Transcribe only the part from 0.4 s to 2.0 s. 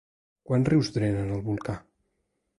Quants rius drenen el volcà?